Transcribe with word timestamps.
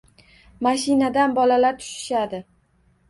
Mashinadan 0.67 1.35
bolalar 1.41 1.77
tushishadi. 1.83 2.41